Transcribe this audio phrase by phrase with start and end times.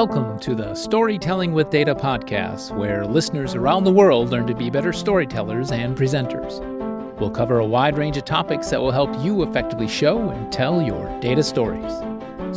[0.00, 4.70] Welcome to the Storytelling with Data podcast, where listeners around the world learn to be
[4.70, 6.58] better storytellers and presenters.
[7.18, 10.80] We'll cover a wide range of topics that will help you effectively show and tell
[10.80, 11.92] your data stories.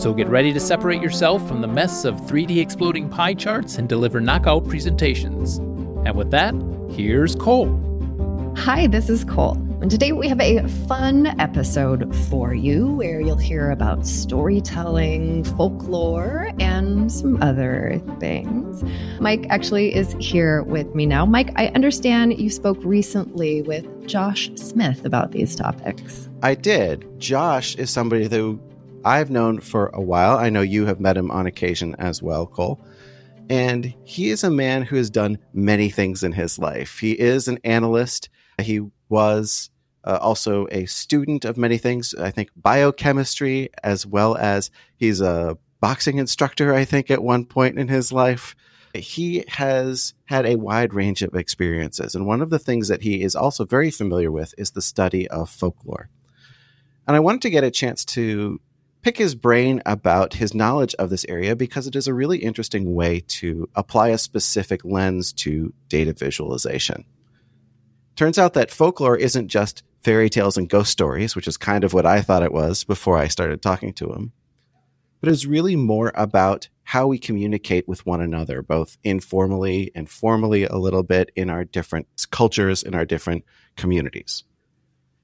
[0.02, 3.90] So get ready to separate yourself from the mess of 3D exploding pie charts and
[3.90, 5.58] deliver knockout presentations.
[5.58, 6.56] And with that,
[6.92, 8.54] here's Cole.
[8.56, 9.58] Hi, this is Cole.
[9.84, 16.52] And today we have a fun episode for you where you'll hear about storytelling, folklore,
[16.58, 18.82] and some other things.
[19.20, 21.26] Mike actually is here with me now.
[21.26, 26.30] Mike, I understand you spoke recently with Josh Smith about these topics.
[26.42, 27.06] I did.
[27.20, 28.62] Josh is somebody who
[29.04, 30.38] I've known for a while.
[30.38, 32.80] I know you have met him on occasion as well, Cole.
[33.50, 37.00] And he is a man who has done many things in his life.
[37.00, 38.30] He is an analyst.
[38.62, 39.70] He was
[40.04, 42.14] uh, also a student of many things.
[42.14, 47.78] I think biochemistry, as well as he's a boxing instructor, I think, at one point
[47.78, 48.56] in his life.
[48.94, 52.16] He has had a wide range of experiences.
[52.16, 55.28] And one of the things that he is also very familiar with is the study
[55.28, 56.10] of folklore.
[57.08, 58.62] And I wanted to get a chance to
[59.02, 62.96] pick his brain about his knowledge of this area because it is a really interesting
[62.96, 67.04] way to apply a specific lens to data visualization.
[68.16, 71.94] Turns out that folklore isn't just fairy tales and ghost stories, which is kind of
[71.94, 74.34] what I thought it was before I started talking to him.
[75.22, 80.66] But it's really more about how we communicate with one another, both informally and formally,
[80.66, 83.46] a little bit in our different cultures, in our different
[83.78, 84.44] communities.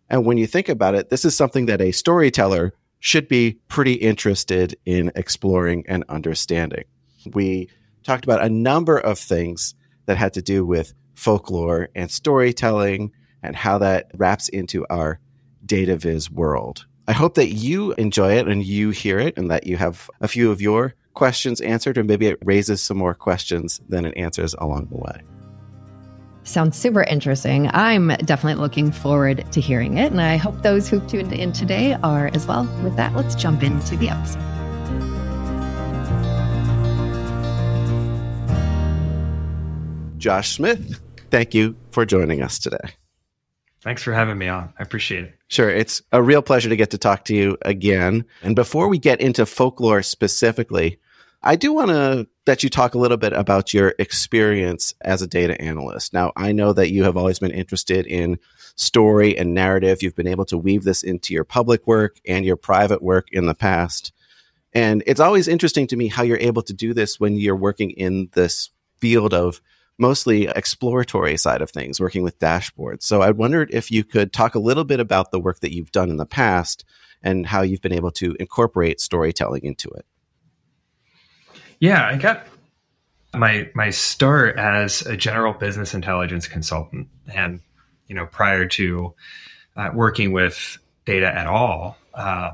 [0.10, 3.94] And when you think about it, this is something that a storyteller should be pretty
[3.94, 6.86] interested in exploring and understanding.
[7.34, 7.70] We
[8.04, 13.12] talked about a number of things that had to do with folklore and storytelling
[13.44, 15.20] and how that wraps into our
[15.66, 16.86] data viz world.
[17.08, 20.28] I hope that you enjoy it and you hear it and that you have a
[20.28, 24.54] few of your questions answered, or maybe it raises some more questions than it answers
[24.60, 25.22] along the way.
[26.44, 27.70] Sounds super interesting.
[27.74, 31.94] I'm definitely looking forward to hearing it, and I hope those who've tuned in today
[32.04, 32.64] are as well.
[32.84, 34.42] With that, let's jump into the episode.
[40.18, 41.00] Josh Smith,
[41.32, 42.96] thank you for joining us today.
[43.82, 44.74] Thanks for having me on.
[44.78, 45.36] I appreciate it.
[45.48, 45.70] Sure.
[45.70, 48.26] It's a real pleasure to get to talk to you again.
[48.44, 51.00] And before we get into folklore specifically,
[51.42, 55.28] I do want to let you talk a little bit about your experience as a
[55.28, 56.14] data analyst.
[56.14, 58.38] Now, I know that you have always been interested in
[58.76, 60.04] story and narrative.
[60.04, 63.46] You've been able to weave this into your public work and your private work in
[63.46, 64.12] the past.
[64.74, 67.92] And it's always interesting to me how you're able to do this when you're working
[67.92, 69.62] in this field of
[70.00, 73.04] mostly exploratory side of things, working with dashboards.
[73.04, 75.92] So I wondered if you could talk a little bit about the work that you've
[75.92, 76.86] done in the past
[77.22, 80.06] and how you've been able to incorporate storytelling into it.
[81.80, 82.46] Yeah, I got
[83.34, 87.62] my my start as a general business intelligence consultant, and
[88.08, 89.14] you know, prior to
[89.78, 92.52] uh, working with data at all, uh,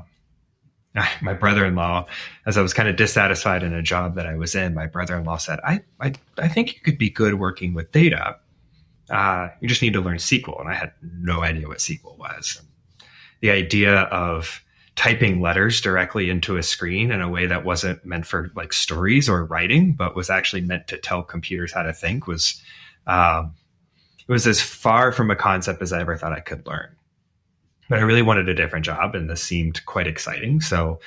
[1.22, 2.06] my brother-in-law,
[2.46, 5.38] as I was kind of dissatisfied in a job that I was in, my brother-in-law
[5.38, 8.36] said, "I I, I think you could be good working with data.
[9.10, 12.60] Uh, you just need to learn SQL." And I had no idea what SQL was.
[13.40, 14.62] The idea of
[14.94, 19.28] typing letters directly into a screen in a way that wasn't meant for like stories
[19.28, 22.60] or writing, but was actually meant to tell computers how to think was
[23.06, 23.54] um,
[24.26, 26.95] it was as far from a concept as I ever thought I could learn
[27.88, 30.60] but I really wanted a different job, and this seemed quite exciting.
[30.60, 31.00] So,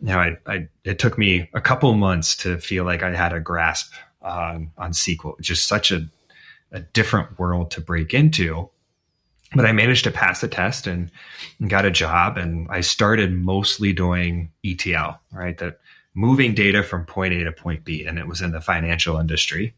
[0.00, 3.32] you know, I, I it took me a couple months to feel like I had
[3.32, 5.40] a grasp on on SQL.
[5.40, 6.06] Just such a
[6.72, 8.68] a different world to break into.
[9.54, 11.10] But I managed to pass the test and,
[11.60, 15.58] and got a job, and I started mostly doing ETL, right?
[15.58, 15.78] That
[16.14, 19.74] moving data from point A to point B, and it was in the financial industry.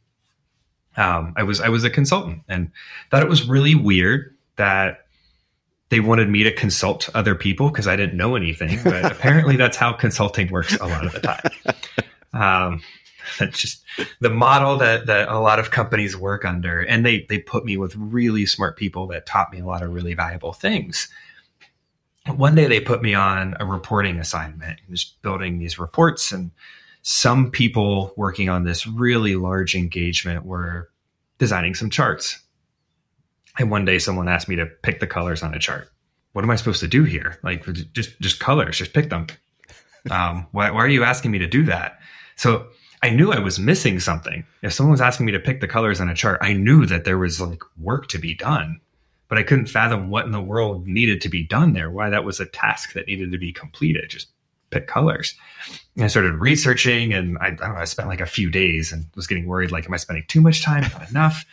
[0.97, 2.71] Um, I was I was a consultant, and
[3.11, 5.04] thought it was really weird that
[5.91, 8.81] they wanted me to consult other people because I didn't know anything.
[8.83, 11.41] But apparently, that's how consulting works a lot of the time.
[12.35, 12.83] Um,
[13.39, 13.85] that's just
[14.21, 17.77] the model that that a lot of companies work under, and they they put me
[17.77, 21.09] with really smart people that taught me a lot of really valuable things.
[22.27, 26.51] One day, they put me on a reporting assignment, just building these reports, and
[27.03, 30.91] some people working on this really large engagement were
[31.39, 32.41] designing some charts
[33.59, 35.91] and one day someone asked me to pick the colors on a chart.
[36.33, 37.39] What am I supposed to do here?
[37.43, 39.27] Like just just colors, just pick them.
[40.11, 42.01] Um, why, why are you asking me to do that?
[42.37, 42.67] So
[43.03, 44.45] I knew I was missing something.
[44.63, 47.05] If someone was asking me to pick the colors on a chart, I knew that
[47.05, 48.81] there was like work to be done,
[49.29, 51.91] but I couldn't fathom what in the world needed to be done there.
[51.91, 54.11] Why that was a task that needed to be completed.
[54.11, 54.29] Just
[54.71, 55.35] pick colors.
[55.97, 58.93] And I started researching and I, I, don't know, I spent like a few days
[58.93, 60.83] and was getting worried, like, am I spending too much time?
[60.83, 61.45] Not enough.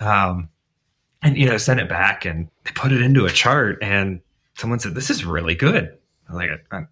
[0.00, 0.48] Um,
[1.24, 4.20] and, you know, sent it back and they put it into a chart and
[4.56, 5.96] someone said, this is really good.
[6.28, 6.86] I'm like, I, I,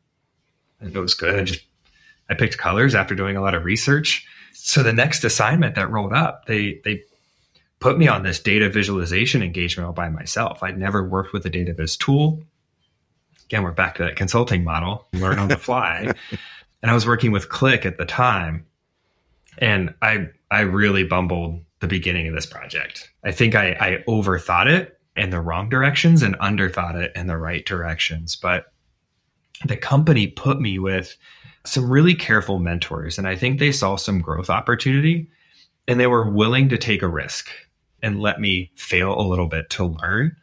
[0.81, 1.39] it was good.
[1.39, 1.61] I just,
[2.31, 4.27] I picked colors after doing a lot of research.
[4.55, 7.03] So the next assignment that rolled up, they, they
[7.79, 10.63] put me on this data visualization engagement all by myself.
[10.63, 12.43] I'd never worked with a data viz tool.
[13.45, 16.11] Again, we're back to that consulting model, learn on the fly.
[16.81, 18.65] and I was working with Qlik at the time.
[19.59, 23.11] And I I really bumbled the beginning of this project.
[23.25, 27.37] I think I, I overthought it in the wrong directions and underthought it in the
[27.37, 28.37] right directions.
[28.37, 28.67] But
[29.67, 31.17] the company put me with
[31.67, 33.19] some really careful mentors.
[33.19, 35.29] And I think they saw some growth opportunity
[35.89, 37.51] and they were willing to take a risk
[38.01, 40.37] and let me fail a little bit to learn.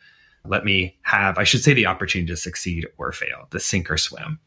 [0.45, 3.97] Let me have, I should say, the opportunity to succeed or fail, the sink or
[3.97, 4.39] swim.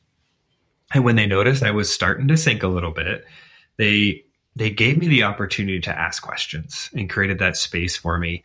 [0.92, 3.24] And when they noticed I was starting to sink a little bit,
[3.78, 4.24] they
[4.54, 8.44] they gave me the opportunity to ask questions and created that space for me.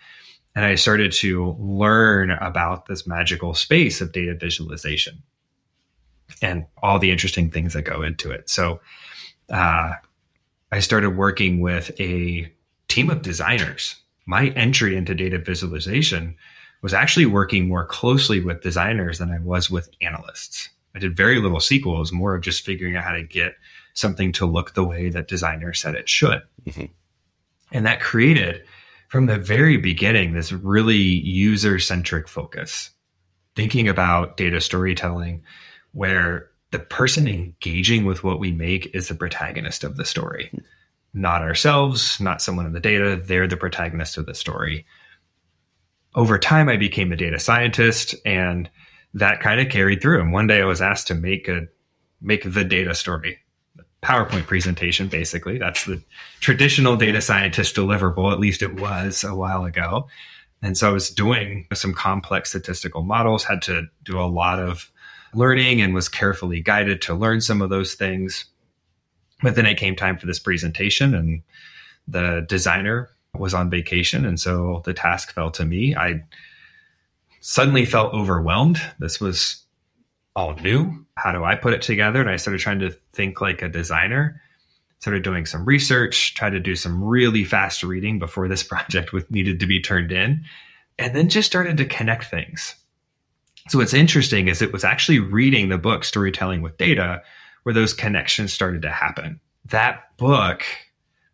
[0.56, 5.22] And I started to learn about this magical space of data visualization
[6.42, 8.50] and all the interesting things that go into it.
[8.50, 8.80] So
[9.50, 9.94] uh,
[10.72, 12.52] I started working with a
[12.88, 13.96] team of designers
[14.28, 16.36] my entry into data visualization
[16.84, 20.70] was actually working more closely with designers than I was with analysts.
[20.94, 21.96] I did very little SQL.
[21.96, 23.56] It was more of just figuring out how to get
[23.98, 26.42] something to look the way that designers said it should.
[26.66, 26.86] Mm-hmm.
[27.72, 28.64] And that created,
[29.10, 32.92] from the very beginning, this really user centric focus,
[33.56, 35.44] thinking about data storytelling,
[35.92, 40.52] where the person engaging with what we make is the protagonist of the story
[41.18, 43.22] not ourselves, not someone in the data.
[43.22, 44.86] They're the protagonist of the story.
[46.16, 48.70] Over time, I became a data scientist, and
[49.14, 50.22] that kind of carried through.
[50.22, 51.68] And one day, I was asked to make a
[52.22, 53.40] make the data story,
[54.04, 55.08] PowerPoint presentation.
[55.08, 56.02] Basically, that's the
[56.40, 58.32] traditional data scientist deliverable.
[58.32, 60.08] At least it was a while ago.
[60.62, 63.44] And so I was doing some complex statistical models.
[63.44, 64.92] Had to do a lot of
[65.34, 68.46] learning, and was carefully guided to learn some of those things
[69.42, 71.44] but then it came time for this presentation, and
[72.08, 74.26] the designer was on vacation.
[74.26, 75.96] And so the task fell to me.
[75.96, 76.24] I
[77.40, 78.82] suddenly felt overwhelmed.
[79.00, 79.64] This was
[80.38, 81.04] all new.
[81.16, 82.22] How do I put it together?
[82.22, 84.40] And I started trying to think like a designer.
[85.00, 89.30] Started doing some research, tried to do some really fast reading before this project was
[89.32, 90.46] needed to be turned in,
[91.00, 92.76] and then just started to connect things.
[93.70, 97.22] So what's interesting is it was actually reading the book Storytelling with Data
[97.64, 99.40] where those connections started to happen.
[99.66, 100.64] That book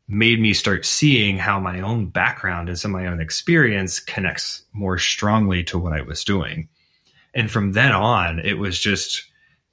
[0.08, 4.64] made me start seeing how my own background and some of my own experience connects
[4.74, 6.70] more strongly to what I was doing.
[7.34, 9.24] And from then on, it was just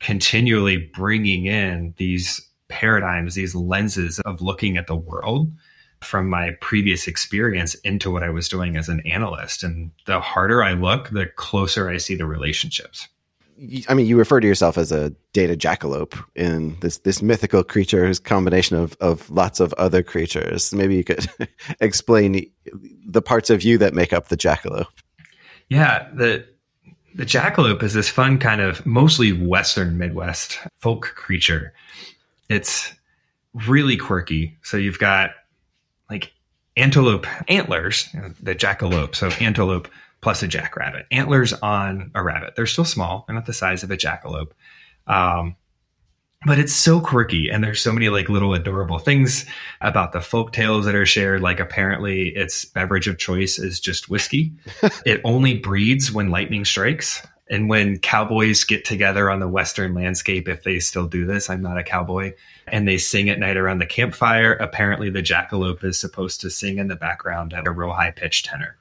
[0.01, 5.53] continually bringing in these paradigms, these lenses of looking at the world
[6.01, 9.63] from my previous experience into what I was doing as an analyst.
[9.63, 13.09] And the harder I look, the closer I see the relationships.
[13.89, 18.11] I mean, you refer to yourself as a data jackalope in this this mythical creature
[18.25, 20.73] combination of of lots of other creatures.
[20.73, 21.27] Maybe you could
[21.81, 22.51] explain
[23.07, 24.87] the parts of you that make up the jackalope.
[25.69, 26.47] Yeah, the
[27.15, 31.73] the jackalope is this fun kind of mostly Western Midwest folk creature.
[32.49, 32.93] It's
[33.53, 34.59] really quirky.
[34.63, 35.31] So you've got
[36.09, 36.33] like
[36.77, 38.09] antelope antlers,
[38.41, 39.15] the jackalope.
[39.15, 39.89] So antelope
[40.21, 41.07] plus a jackrabbit.
[41.11, 42.55] Antlers on a rabbit.
[42.57, 43.25] They're still small.
[43.27, 44.53] They're not the size of a jackalope.
[45.07, 45.57] Um,
[46.47, 49.45] but it's so quirky and there's so many like little adorable things
[49.81, 54.09] about the folk tales that are shared like apparently its beverage of choice is just
[54.09, 54.53] whiskey
[55.05, 60.49] it only breeds when lightning strikes and when cowboys get together on the western landscape
[60.49, 62.33] if they still do this i'm not a cowboy
[62.69, 66.79] and they sing at night around the campfire apparently the jackalope is supposed to sing
[66.79, 68.77] in the background at a real high pitched tenor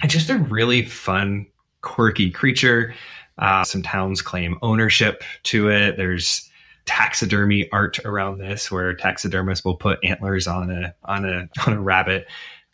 [0.00, 1.46] and just a really fun,
[1.80, 2.94] quirky creature.
[3.38, 5.96] Uh, some towns claim ownership to it.
[5.96, 6.47] There's
[6.88, 11.80] taxidermy art around this, where taxidermists will put antlers on a on a on a
[11.80, 12.26] rabbit.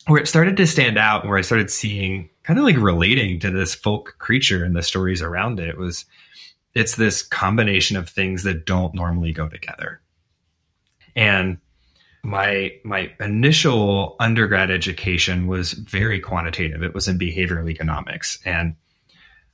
[0.07, 3.51] Where it started to stand out, where I started seeing kind of like relating to
[3.51, 6.05] this folk creature and the stories around it was
[6.75, 9.99] it's this combination of things that don't normally go together.
[11.15, 11.57] And
[12.23, 16.83] my my initial undergrad education was very quantitative.
[16.83, 18.75] It was in behavioral economics, and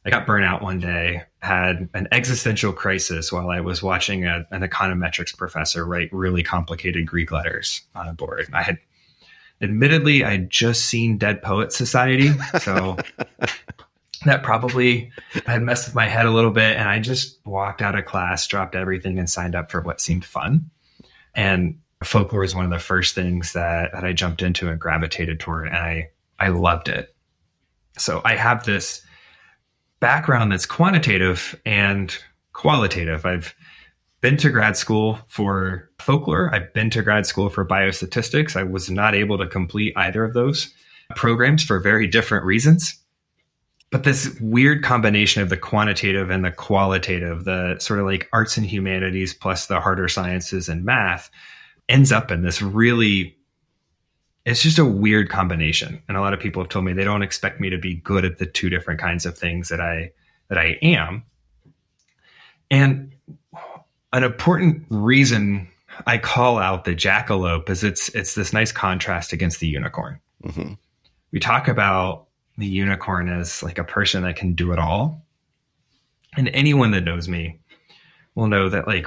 [0.05, 1.23] I got burnt out one day.
[1.39, 7.05] Had an existential crisis while I was watching a, an econometrics professor write really complicated
[7.05, 8.49] Greek letters on a board.
[8.53, 8.79] I had,
[9.61, 12.97] admittedly, I had just seen Dead Poet Society, so
[14.25, 15.11] that probably
[15.45, 16.77] had messed with my head a little bit.
[16.77, 20.25] And I just walked out of class, dropped everything, and signed up for what seemed
[20.25, 20.71] fun.
[21.35, 25.39] And folklore was one of the first things that, that I jumped into and gravitated
[25.39, 25.67] toward.
[25.67, 27.15] And I, I loved it.
[27.97, 29.03] So I have this
[30.01, 32.13] background that's quantitative and
[32.51, 33.25] qualitative.
[33.25, 33.55] I've
[34.19, 36.53] been to grad school for folklore.
[36.53, 38.57] I've been to grad school for biostatistics.
[38.57, 40.73] I was not able to complete either of those
[41.15, 42.97] programs for very different reasons.
[43.91, 48.57] But this weird combination of the quantitative and the qualitative, the sort of like arts
[48.57, 51.29] and humanities plus the harder sciences and math,
[51.89, 53.35] ends up in this really
[54.45, 56.01] it's just a weird combination.
[56.07, 58.25] And a lot of people have told me they don't expect me to be good
[58.25, 60.11] at the two different kinds of things that i
[60.49, 61.23] that i am.
[62.69, 63.13] And
[64.13, 65.67] an important reason
[66.07, 70.19] i call out the jackalope is it's it's this nice contrast against the unicorn.
[70.43, 70.73] Mm-hmm.
[71.31, 75.23] we talk about the unicorn as like a person that can do it all.
[76.35, 77.59] And anyone that knows me
[78.33, 79.05] will know that like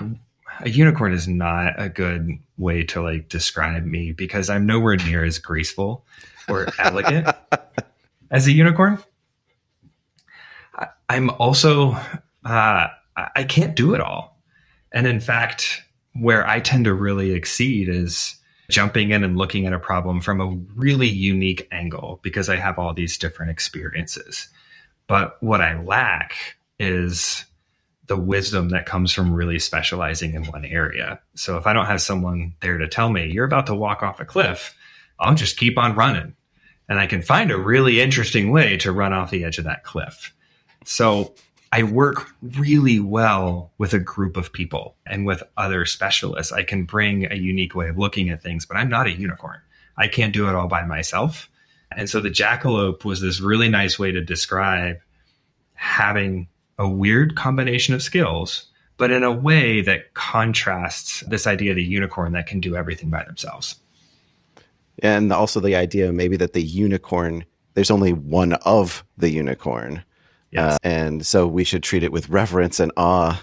[0.61, 5.25] a unicorn is not a good way to like describe me because I'm nowhere near
[5.25, 6.05] as graceful
[6.49, 7.29] or elegant
[8.31, 8.99] as a unicorn.
[10.77, 11.93] I, am also
[12.45, 14.41] uh, I can't do it all,
[14.93, 15.83] and in fact,
[16.15, 18.37] where I tend to really exceed is
[18.71, 22.79] jumping in and looking at a problem from a really unique angle because I have
[22.79, 24.49] all these different experiences.
[25.07, 26.35] But what I lack
[26.79, 27.45] is
[28.07, 31.21] the wisdom that comes from really specializing in one area.
[31.35, 34.21] So if I don't have someone there to tell me you're about to walk off
[34.21, 34.75] a cliff,
[35.19, 36.35] I'll just keep on running.
[36.89, 39.85] And I can find a really interesting way to run off the edge of that
[39.85, 40.35] cliff.
[40.85, 41.35] So
[41.73, 46.53] I work really well with a group of people and with other specialists.
[46.53, 49.61] I can bring a unique way of looking at things, but I'm not a unicorn.
[49.97, 51.49] I can't do it all by myself.
[51.97, 54.99] And so the jackalope was this really nice way to describe
[55.75, 58.67] having a weird combination of skills,
[58.97, 63.11] but in a way that contrasts this idea of the unicorn that can do everything
[63.11, 63.77] by themselves.
[65.03, 70.05] And also the idea maybe that the unicorn, there's only one of the unicorn.
[70.51, 70.75] Yes.
[70.75, 73.43] Uh, and so we should treat it with reverence and awe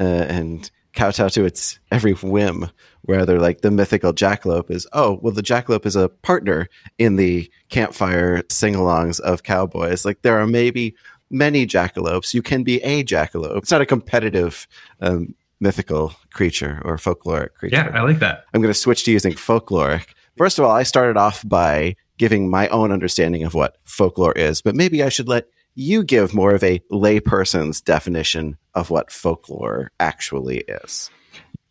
[0.00, 2.68] uh, and kowtow to its every whim.
[3.06, 6.68] Rather, like the mythical jackalope is, oh, well, the jackalope is a partner
[6.98, 10.04] in the campfire sing alongs of cowboys.
[10.04, 10.94] Like there are maybe
[11.30, 12.34] many jackalopes.
[12.34, 13.58] You can be a jackalope.
[13.58, 14.66] It's not a competitive
[15.00, 17.76] um, mythical creature or folkloric creature.
[17.76, 18.44] Yeah, I like that.
[18.54, 20.06] I'm going to switch to using folkloric.
[20.36, 24.62] First of all, I started off by giving my own understanding of what folklore is,
[24.62, 29.92] but maybe I should let you give more of a layperson's definition of what folklore
[30.00, 31.10] actually is.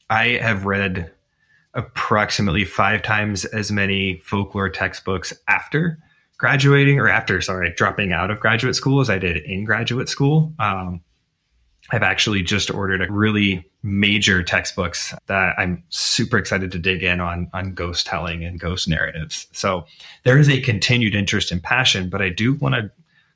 [0.10, 1.12] I have read
[1.74, 6.00] approximately five times as many folklore textbooks after
[6.38, 10.53] graduating or after, sorry, dropping out of graduate school as I did in graduate school.
[10.60, 11.01] Um,
[11.89, 17.22] I've actually just ordered a really major textbooks that I'm super excited to dig in
[17.22, 19.48] on on ghost telling and ghost narratives.
[19.53, 19.86] So
[20.24, 22.91] there is a continued interest and passion, but I do want to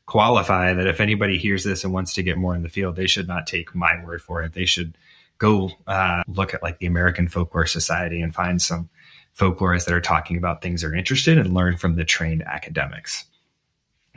[0.06, 3.08] qualify that if anybody hears this and wants to get more in the field, they
[3.08, 4.54] should not take my word for it.
[4.54, 4.98] They should
[5.38, 8.90] go uh, look at like the American Folklore Society and find some
[9.38, 13.26] folklorists that are talking about things they're interested in and learn from the trained academics.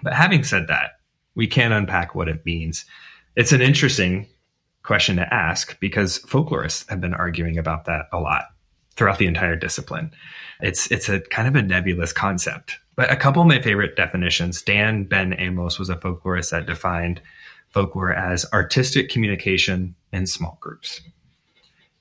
[0.03, 0.99] But having said that,
[1.35, 2.85] we can unpack what it means.
[3.37, 4.27] It's an interesting
[4.83, 8.45] question to ask because folklorists have been arguing about that a lot
[8.97, 10.13] throughout the entire discipline.
[10.61, 12.79] It's it's a kind of a nebulous concept.
[12.97, 17.21] But a couple of my favorite definitions, Dan Ben-Amos was a folklorist that defined
[17.71, 21.01] folklore as artistic communication in small groups.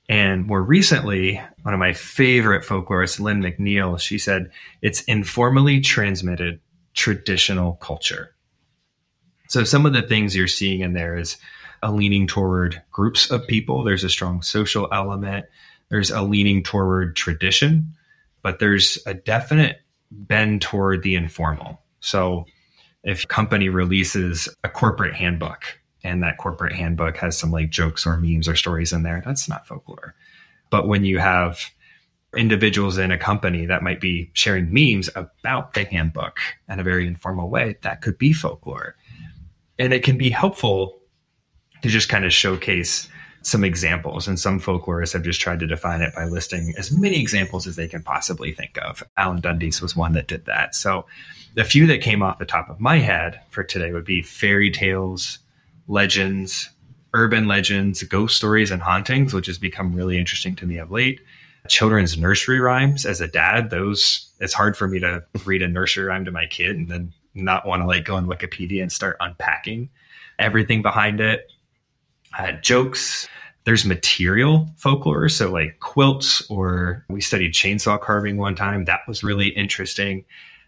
[0.08, 4.50] And more recently, one of my favorite folklorists, Lynne McNeil, she said
[4.82, 6.60] it's informally transmitted
[6.92, 8.34] traditional culture.
[9.48, 11.36] So some of the things you're seeing in there is
[11.82, 13.82] a leaning toward groups of people.
[13.82, 15.46] There's a strong social element.
[15.90, 17.94] There's a leaning toward tradition,
[18.42, 19.80] but there's a definite
[20.10, 21.80] bend toward the informal.
[22.00, 22.46] So
[23.02, 28.16] if company releases a corporate handbook and that corporate handbook has some like jokes or
[28.18, 30.14] memes or stories in there, that's not folklore.
[30.70, 31.70] But when you have
[32.36, 37.06] individuals in a company that might be sharing memes about the handbook in a very
[37.06, 38.96] informal way, that could be folklore.
[39.78, 41.00] And it can be helpful
[41.82, 43.08] to just kind of showcase
[43.42, 44.26] some examples.
[44.26, 47.76] And some folklorists have just tried to define it by listing as many examples as
[47.76, 49.02] they can possibly think of.
[49.16, 50.74] Alan Dundes was one that did that.
[50.74, 51.06] So
[51.54, 54.70] the few that came off the top of my head for today would be fairy
[54.70, 55.38] tales,
[55.88, 56.70] legends,
[57.14, 61.20] urban legends, ghost stories, and hauntings, which has become really interesting to me of late.
[61.68, 63.06] Children's nursery rhymes.
[63.06, 66.46] As a dad, those it's hard for me to read a nursery rhyme to my
[66.46, 69.88] kid and then not want to like go on Wikipedia and start unpacking
[70.38, 71.50] everything behind it.
[72.38, 73.28] Uh, jokes,
[73.64, 78.84] there's material folklore, so like quilts, or we studied chainsaw carving one time.
[78.84, 80.24] That was really interesting.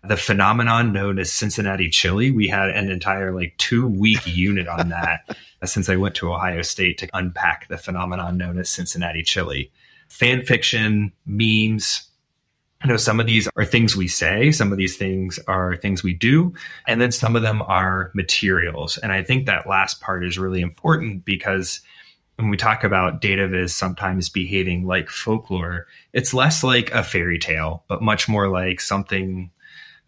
[0.08, 4.88] The phenomenon known as Cincinnati chili, we had an entire like two week unit on
[4.90, 9.22] that uh, since I went to Ohio State to unpack the phenomenon known as Cincinnati
[9.22, 9.70] chili.
[10.08, 12.06] Fan fiction, memes,
[12.82, 16.02] I know some of these are things we say, some of these things are things
[16.02, 16.54] we do,
[16.86, 18.98] and then some of them are materials.
[18.98, 21.80] And I think that last part is really important because
[22.36, 27.38] when we talk about data viz sometimes behaving like folklore, it's less like a fairy
[27.38, 29.50] tale, but much more like something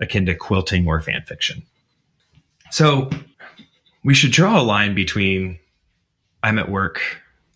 [0.00, 1.62] akin to quilting or fan fiction.
[2.70, 3.10] So
[4.04, 5.58] we should draw a line between
[6.42, 7.00] I'm at work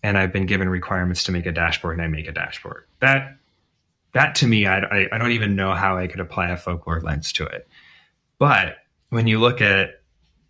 [0.01, 2.85] and I've been given requirements to make a dashboard and I make a dashboard.
[2.99, 3.37] That
[4.13, 7.01] that to me, I, I, I don't even know how I could apply a folklore
[7.01, 7.67] lens to it.
[8.37, 8.77] But
[9.09, 10.01] when you look at,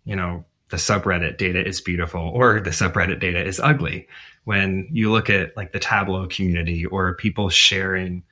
[0.04, 4.08] you know, the subreddit data is beautiful or the subreddit data is ugly.
[4.44, 8.24] When you look at like the Tableau community or people sharing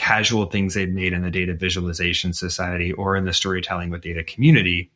[0.00, 4.24] casual things they've made in the data visualization society or in the storytelling with data
[4.24, 4.90] community,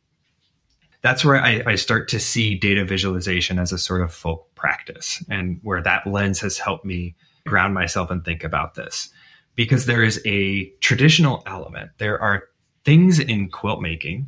[1.03, 5.23] that's where I, I, start to see data visualization as a sort of folk practice
[5.29, 7.13] and where that lens has helped me
[7.45, 9.11] ground myself and think about this
[9.53, 11.91] because there is a traditional element.
[11.99, 12.45] There are
[12.83, 14.27] things in quilt making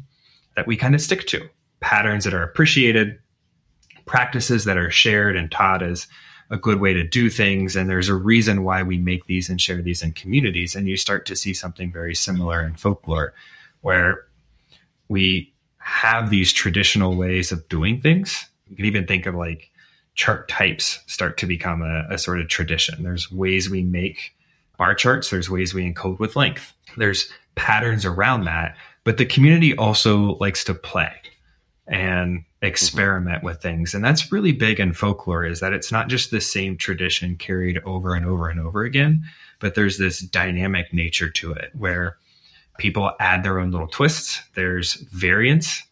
[0.56, 3.18] that we kind of stick to, patterns that are appreciated,
[4.06, 6.06] practices that are shared and taught as
[6.50, 7.76] a good way to do things.
[7.76, 10.76] And there's a reason why we make these and share these in communities.
[10.76, 13.34] And you start to see something very similar in folklore,
[13.82, 14.26] where
[15.08, 18.46] we have these traditional ways of doing things.
[18.70, 19.72] You can even think of like
[20.16, 23.04] chart types start to become a, a sort of tradition.
[23.04, 24.36] There's ways we make
[24.78, 26.74] bar charts, there's ways we encode with length.
[26.98, 31.12] There's patterns around that, but the community also likes to play
[31.88, 33.46] and experiment mm-hmm.
[33.46, 33.94] with things.
[33.94, 37.80] And that's really big in folklore is that it's not just the same tradition carried
[37.86, 39.24] over and over and over again,
[39.60, 42.18] but there's this dynamic nature to it where
[42.78, 44.42] people add their own little twists.
[44.54, 45.84] There's variants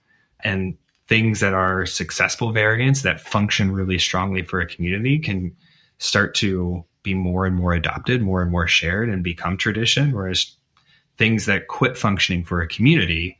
[0.44, 5.56] and things that are successful variants that function really strongly for a community can
[5.98, 10.12] start to be more and more adopted, more and more shared, and become tradition.
[10.12, 10.56] Whereas
[11.18, 13.38] things that quit functioning for a community,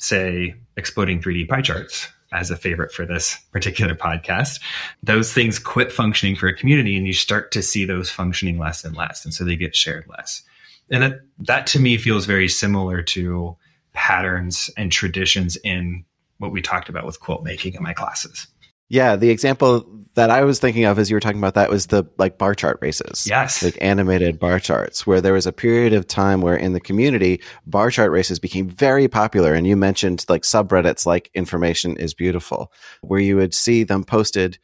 [0.00, 4.60] say exploding 3D pie charts as a favorite for this particular podcast,
[5.02, 8.84] those things quit functioning for a community and you start to see those functioning less
[8.84, 9.24] and less.
[9.24, 10.42] And so they get shared less.
[10.90, 13.56] And that, that to me feels very similar to
[13.92, 16.04] patterns and traditions in
[16.38, 18.46] what we talked about with quilt making in my classes.
[18.90, 21.86] Yeah, the example that I was thinking of as you were talking about that was
[21.86, 23.26] the like bar chart races.
[23.28, 23.62] Yes.
[23.62, 27.40] Like animated bar charts, where there was a period of time where in the community,
[27.66, 29.54] bar chart races became very popular.
[29.54, 32.72] And you mentioned like subreddits like Information is Beautiful,
[33.02, 34.58] where you would see them posted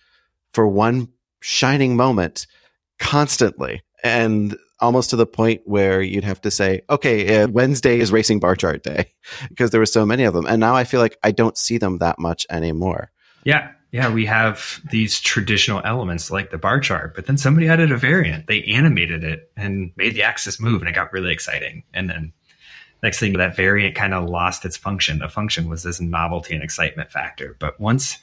[0.53, 1.09] for one
[1.41, 2.49] shining moment
[2.99, 3.83] constantly.
[4.03, 8.41] And almost to the point where you'd have to say, okay, uh, Wednesday is racing
[8.41, 9.13] bar chart day
[9.49, 10.47] because there were so many of them.
[10.47, 13.13] And now I feel like I don't see them that much anymore.
[13.45, 17.91] Yeah yeah, we have these traditional elements like the bar chart, but then somebody added
[17.91, 18.47] a variant.
[18.47, 21.83] They animated it and made the axis move, and it got really exciting.
[21.95, 22.35] And then
[23.03, 25.19] next thing, that variant kind of lost its function.
[25.19, 27.57] The function was this novelty and excitement factor.
[27.59, 28.19] But once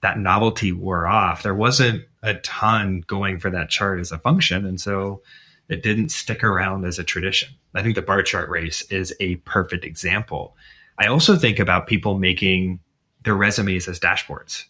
[0.00, 4.66] that novelty wore off, there wasn't a ton going for that chart as a function.
[4.66, 5.22] And so
[5.68, 7.50] it didn't stick around as a tradition.
[7.72, 10.56] I think the bar chart race is a perfect example.
[10.98, 12.80] I also think about people making
[13.22, 14.64] their resumes as dashboards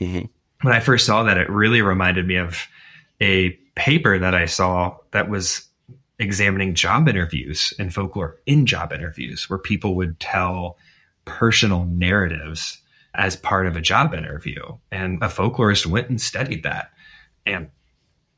[0.00, 0.26] Mm-hmm.
[0.62, 2.66] When I first saw that, it really reminded me of
[3.20, 5.66] a paper that I saw that was
[6.18, 10.78] examining job interviews and folklore in job interviews, where people would tell
[11.24, 12.78] personal narratives
[13.14, 14.62] as part of a job interview.
[14.90, 16.90] And a folklorist went and studied that.
[17.46, 17.68] And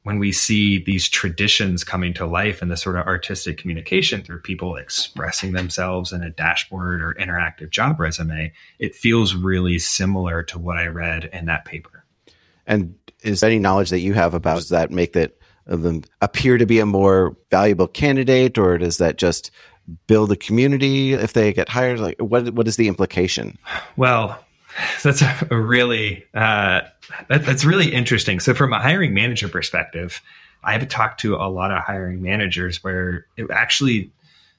[0.07, 4.39] when we see these traditions coming to life and the sort of artistic communication through
[4.39, 10.61] people expressing themselves in a dashboard or interactive job resume, it feels really similar to
[10.61, 12.05] what I read in that paper.
[12.69, 16.67] And is any knowledge that you have about does that make that them appear to
[16.67, 19.51] be a more valuable candidate, or does that just
[20.07, 21.99] build a community if they get hired?
[21.99, 23.59] Like, what what is the implication?
[23.97, 24.39] Well,
[25.03, 26.83] that's a really uh,
[27.29, 28.41] that, that's really interesting.
[28.41, 30.21] So from a hiring manager perspective,
[30.65, 34.11] I've talked to a lot of hiring managers where it actually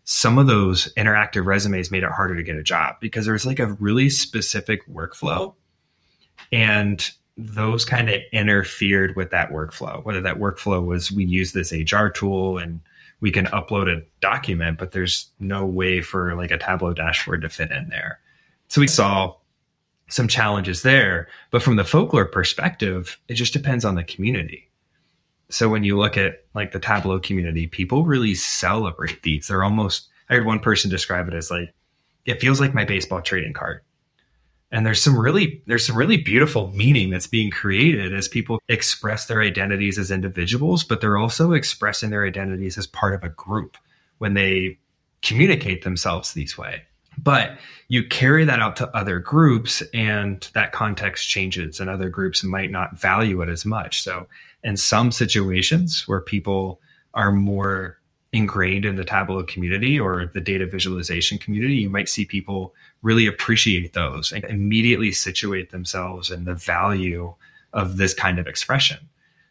[0.10, 3.60] some of those interactive resumes made it harder to get a job because there's like
[3.60, 5.54] a really specific workflow
[6.50, 11.74] and those kind of interfered with that workflow whether that workflow was we use this
[11.92, 12.80] hr tool and
[13.20, 17.50] we can upload a document but there's no way for like a tableau dashboard to
[17.50, 18.20] fit in there
[18.70, 19.36] So we saw
[20.10, 21.28] some challenges there.
[21.52, 24.70] But from the folklore perspective, it just depends on the community.
[25.50, 29.48] So when you look at like the Tableau community, people really celebrate these.
[29.48, 31.74] They're almost, I heard one person describe it as like,
[32.26, 33.82] it feels like my baseball trading card.
[34.70, 39.26] And there's some really, there's some really beautiful meaning that's being created as people express
[39.26, 43.78] their identities as individuals, but they're also expressing their identities as part of a group
[44.18, 44.78] when they
[45.22, 46.84] communicate themselves this way.
[47.18, 52.44] But you carry that out to other groups and that context changes and other groups
[52.44, 54.02] might not value it as much.
[54.02, 54.28] So
[54.64, 56.82] in some situations where people
[57.14, 57.98] are more
[58.34, 63.26] ingrained in the Tableau community or the data visualization community, you might see people really
[63.26, 67.34] appreciate those and immediately situate themselves in the value
[67.74, 68.98] of this kind of expression.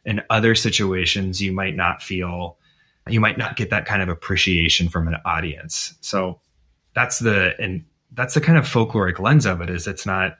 [0.05, 2.59] In other situations, you might not feel,
[3.09, 5.95] you might not get that kind of appreciation from an audience.
[6.01, 6.41] So
[6.97, 10.39] that's the and that's the kind of folkloric lens of it is it's not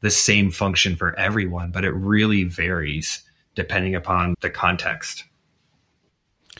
[0.00, 3.22] the same function for everyone, but it really varies
[3.54, 5.24] depending upon the context.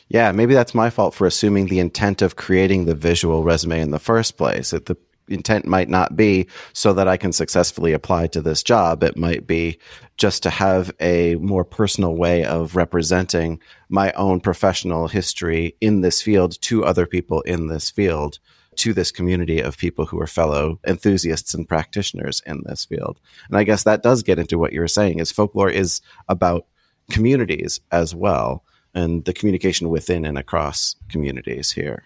[0.08, 3.92] Yeah, maybe that's my fault for assuming the intent of creating the visual resume in
[3.92, 4.70] the first place.
[4.70, 4.96] That the
[5.28, 9.02] intent might not be so that I can successfully apply to this job.
[9.02, 9.78] It might be
[10.18, 16.20] just to have a more personal way of representing my own professional history in this
[16.20, 18.38] field to other people in this field
[18.80, 23.20] to this community of people who are fellow enthusiasts and practitioners in this field.
[23.48, 26.66] And I guess that does get into what you were saying is folklore is about
[27.10, 28.64] communities as well
[28.94, 32.04] and the communication within and across communities here.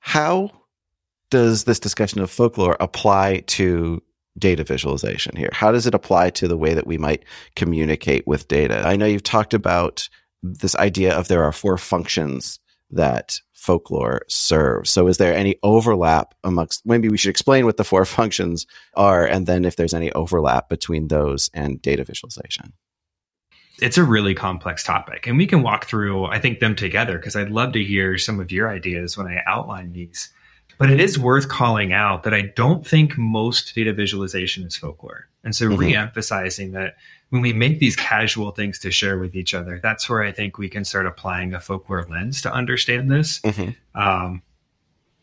[0.00, 0.50] How
[1.30, 4.02] does this discussion of folklore apply to
[4.38, 5.50] data visualization here?
[5.52, 8.82] How does it apply to the way that we might communicate with data?
[8.86, 10.08] I know you've talked about
[10.42, 14.90] this idea of there are four functions that folklore serves.
[14.90, 16.86] So, is there any overlap amongst?
[16.86, 20.68] Maybe we should explain what the four functions are, and then if there's any overlap
[20.68, 22.72] between those and data visualization.
[23.80, 27.36] It's a really complex topic, and we can walk through, I think, them together because
[27.36, 30.30] I'd love to hear some of your ideas when I outline these.
[30.78, 35.28] But it is worth calling out that I don't think most data visualization is folklore.
[35.44, 35.78] And so, mm-hmm.
[35.78, 36.96] re emphasizing that
[37.30, 40.56] when we make these casual things to share with each other, that's where I think
[40.56, 43.40] we can start applying a folklore lens to understand this.
[43.40, 44.00] Mm-hmm.
[44.00, 44.42] Um,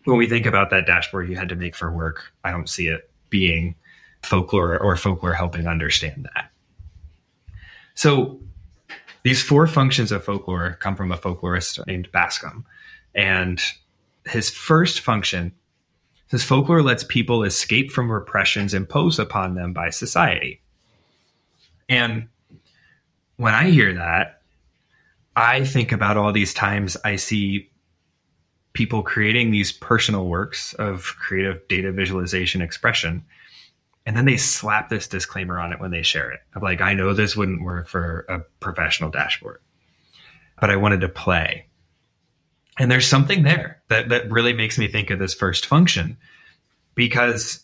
[0.04, 2.88] when we think about that dashboard you had to make for work, I don't see
[2.88, 3.76] it being
[4.22, 6.52] folklore or folklore helping understand that.
[7.96, 8.39] So
[9.24, 12.65] these four functions of folklore come from a folklorist named Bascom.
[13.15, 13.60] And
[14.28, 15.54] his first function
[16.28, 20.62] says folklore lets people escape from repressions imposed upon them by society.
[21.89, 22.28] And
[23.38, 24.41] when I hear that,
[25.36, 27.69] I think about all these times I see
[28.74, 33.26] people creating these personal works of creative data visualization expression.
[34.06, 36.41] And then they slap this disclaimer on it when they share it.
[36.54, 39.60] I'm like, I know this wouldn't work for a professional dashboard,
[40.60, 41.67] but I wanted to play.
[42.78, 46.17] And there's something there that, that really makes me think of this first function
[46.93, 47.62] because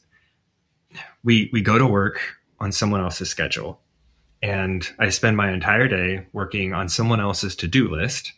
[1.23, 2.19] we we go to work
[2.59, 3.79] on someone else's schedule
[4.41, 8.33] and I spend my entire day working on someone else's to do list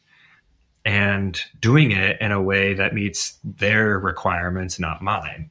[0.86, 5.50] and doing it in a way that meets their requirements, not mine.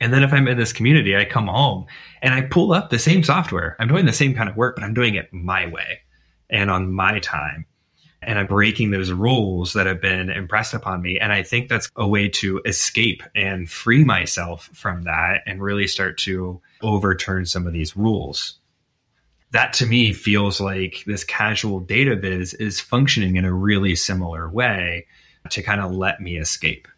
[0.00, 1.86] And then if I'm in this community, I come home
[2.22, 3.76] and I pull up the same software.
[3.78, 6.00] I'm doing the same kind of work, but I'm doing it my way
[6.50, 7.66] and on my time.
[8.20, 11.18] And I'm breaking those rules that have been impressed upon me.
[11.18, 15.88] And I think that's a way to escape and free myself from that and really
[15.88, 18.60] start to overturn some of these rules
[19.52, 24.48] that to me feels like this casual data viz is functioning in a really similar
[24.50, 25.06] way
[25.50, 26.88] to kind of let me escape.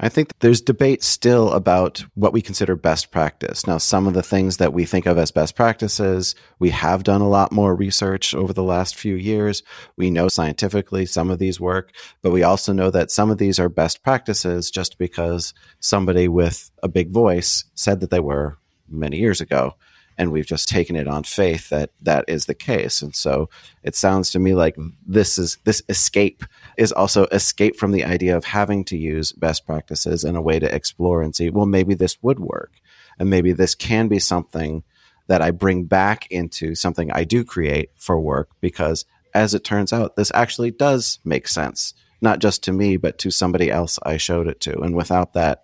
[0.00, 3.66] I think there's debate still about what we consider best practice.
[3.66, 7.20] Now, some of the things that we think of as best practices, we have done
[7.20, 9.64] a lot more research over the last few years.
[9.96, 11.90] We know scientifically some of these work,
[12.22, 16.70] but we also know that some of these are best practices just because somebody with
[16.80, 18.56] a big voice said that they were
[18.88, 19.74] many years ago
[20.18, 23.00] and we've just taken it on faith that that is the case.
[23.00, 23.48] And so
[23.84, 24.76] it sounds to me like
[25.06, 26.44] this is this escape
[26.76, 30.58] is also escape from the idea of having to use best practices in a way
[30.58, 32.72] to explore and see well maybe this would work.
[33.18, 34.82] And maybe this can be something
[35.28, 39.04] that I bring back into something I do create for work because
[39.34, 43.30] as it turns out this actually does make sense not just to me but to
[43.30, 44.80] somebody else I showed it to.
[44.80, 45.62] And without that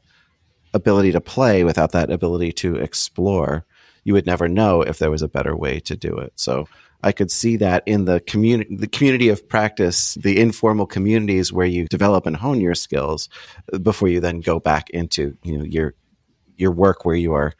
[0.72, 3.64] ability to play without that ability to explore
[4.04, 6.32] you would never know if there was a better way to do it.
[6.36, 6.68] So
[7.02, 11.66] I could see that in the community, the community of practice, the informal communities where
[11.66, 13.28] you develop and hone your skills
[13.72, 15.94] uh, before you then go back into, you know, your
[16.56, 17.52] your work where you are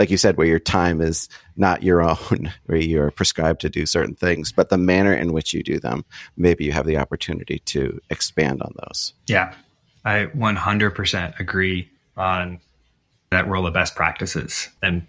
[0.00, 3.84] like you said, where your time is not your own, where you're prescribed to do
[3.84, 6.06] certain things, but the manner in which you do them,
[6.38, 9.12] maybe you have the opportunity to expand on those.
[9.26, 9.54] Yeah,
[10.04, 12.60] I 100% agree on
[13.30, 14.70] that role of best practices.
[14.82, 15.06] And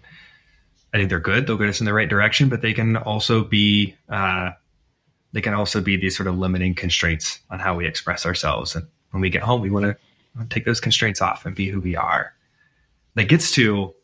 [0.92, 1.46] I think they're good.
[1.46, 4.50] They'll get us in the right direction, but they can also be, uh,
[5.32, 8.76] they can also be these sort of limiting constraints on how we express ourselves.
[8.76, 9.96] And when we get home, we want to
[10.50, 12.34] take those constraints off and be who we are.
[13.14, 13.94] That gets to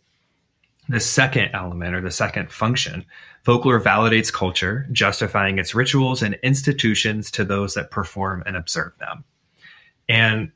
[0.88, 3.04] the second element or the second function,
[3.42, 9.24] folklore validates culture, justifying its rituals and institutions to those that perform and observe them.
[10.08, 10.50] And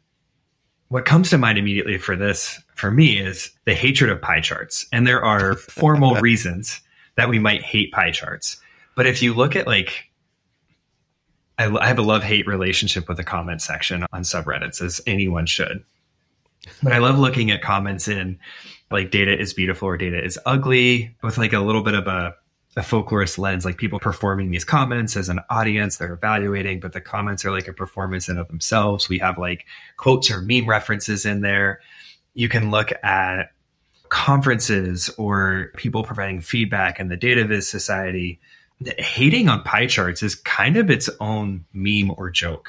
[0.88, 4.86] what comes to mind immediately for this, for me, is the hatred of pie charts.
[4.92, 6.80] And there are formal reasons
[7.14, 8.60] that we might hate pie charts.
[8.96, 10.10] But if you look at like,
[11.58, 15.46] I, I have a love hate relationship with the comment section on subreddits, as anyone
[15.46, 15.84] should.
[16.82, 18.36] But I love looking at comments in
[18.90, 22.34] like data is beautiful or data is ugly with like a little bit of a,
[22.76, 27.00] a folklorist lens, like people performing these comments as an audience, they're evaluating, but the
[27.00, 29.08] comments are like a performance in of themselves.
[29.08, 29.66] We have like
[29.98, 31.80] quotes or meme references in there.
[32.34, 33.52] You can look at
[34.08, 38.40] conferences or people providing feedback in the data viz society.
[38.98, 42.68] Hating on pie charts is kind of its own meme or joke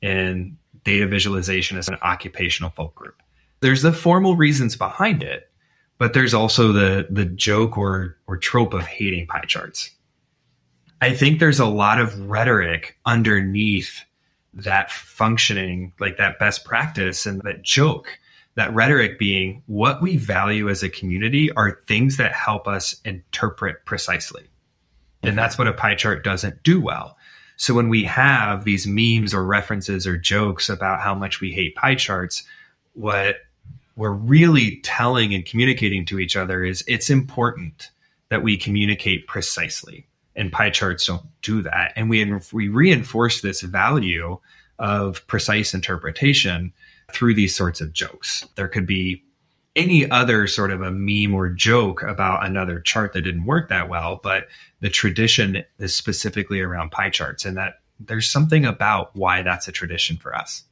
[0.00, 3.20] in data visualization as an occupational folk group.
[3.60, 5.50] There's the formal reasons behind it,
[5.98, 9.90] but there's also the the joke or or trope of hating pie charts.
[11.00, 14.02] I think there's a lot of rhetoric underneath
[14.54, 18.18] that functioning, like that best practice and that joke.
[18.56, 23.84] That rhetoric being what we value as a community are things that help us interpret
[23.84, 24.44] precisely.
[25.22, 27.16] And that's what a pie chart doesn't do well.
[27.56, 31.74] So when we have these memes or references or jokes about how much we hate
[31.74, 32.44] pie charts,
[32.94, 33.36] what
[33.96, 37.90] we're really telling and communicating to each other is it's important
[38.28, 43.62] that we communicate precisely and pie charts don't do that and we we reinforce this
[43.62, 44.38] value
[44.78, 46.72] of precise interpretation
[47.12, 49.22] through these sorts of jokes there could be
[49.74, 53.88] any other sort of a meme or joke about another chart that didn't work that
[53.88, 54.46] well but
[54.80, 59.72] the tradition is specifically around pie charts and that there's something about why that's a
[59.72, 60.64] tradition for us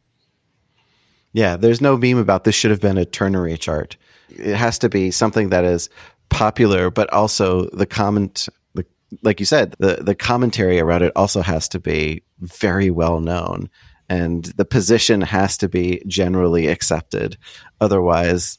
[1.35, 3.97] yeah, there's no meme about this should have been a ternary chart.
[4.31, 5.91] It has to be something that is
[6.31, 8.87] popular, but also the comment, the,
[9.23, 13.69] like you said, the, the commentary around it also has to be very well known.
[14.09, 17.39] And the position has to be generally accepted.
[17.81, 18.59] Otherwise,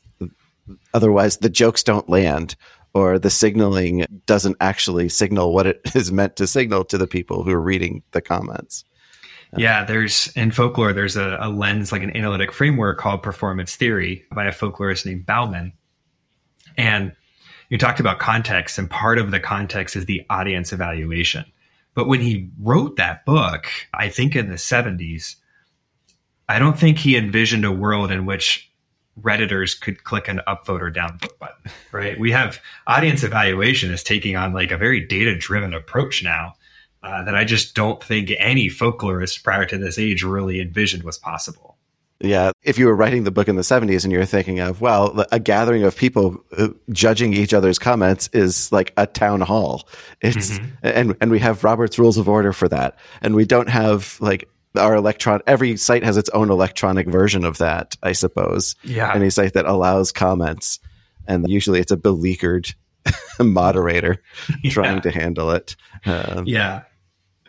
[0.94, 2.56] otherwise the jokes don't land
[2.96, 7.44] or the signaling doesn't actually signal what it is meant to signal to the people
[7.44, 8.86] who are reading the comments.
[9.58, 14.26] Yeah, there's in folklore, there's a, a, lens, like an analytic framework called performance theory
[14.32, 15.74] by a folklorist named Bauman.
[16.78, 17.14] And
[17.70, 21.46] you talked about context, and part of the context is the audience evaluation.
[21.96, 25.38] But when he wrote that book, I think in the 70s,
[26.48, 28.72] I don't think he envisioned a world in which
[29.20, 32.20] Redditors could click an upvote or downvote button, right?
[32.20, 36.56] We have audience evaluation is taking on like a very data driven approach now
[37.02, 41.18] uh, that I just don't think any folklorist prior to this age really envisioned was
[41.18, 41.75] possible.
[42.22, 45.26] Yeah, if you were writing the book in the 70s and you're thinking of, well,
[45.34, 49.88] a gathering of people uh, judging each other's comments is like a town hall.
[50.22, 50.66] It's mm-hmm.
[50.82, 52.98] and and we have Robert's Rules of Order for that.
[53.22, 54.48] And we don't have like
[54.78, 58.76] our electron every site has its own electronic version of that, I suppose.
[58.84, 59.14] Yeah.
[59.14, 60.80] Any site that allows comments.
[61.28, 62.74] And usually it's a beleaguered
[63.40, 64.22] moderator
[64.64, 64.72] yeah.
[64.72, 65.76] trying to handle it.
[66.06, 66.84] Um, yeah.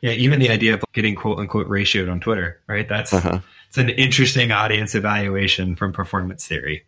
[0.02, 2.88] Yeah, even the idea of getting quote unquote ratioed on Twitter, right?
[2.88, 3.40] That's uh-huh.
[3.76, 6.86] It's an interesting audience evaluation from performance theory.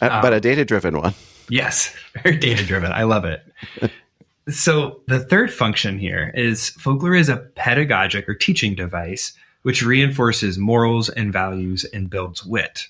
[0.00, 1.14] Uh, um, but a data driven one.
[1.48, 2.90] Yes, very data driven.
[2.90, 3.44] I love it.
[4.48, 10.58] so the third function here is folklore is a pedagogic or teaching device which reinforces
[10.58, 12.88] morals and values and builds wit.